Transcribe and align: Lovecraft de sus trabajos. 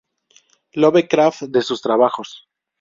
Lovecraft 0.73 1.43
de 1.43 1.61
sus 1.61 1.79
trabajos. 1.83 2.47